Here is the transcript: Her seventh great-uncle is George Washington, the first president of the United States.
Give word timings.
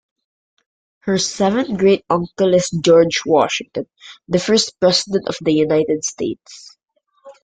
Her 1.01 1.19
seventh 1.19 1.77
great-uncle 1.77 2.55
is 2.55 2.71
George 2.71 3.21
Washington, 3.23 3.85
the 4.27 4.39
first 4.39 4.75
president 4.79 5.27
of 5.27 5.37
the 5.41 5.53
United 5.53 6.03
States. 6.03 6.75